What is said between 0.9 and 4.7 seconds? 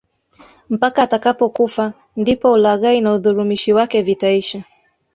atakapokufa ndipo ulaghai na udhulumishi wake vitaisha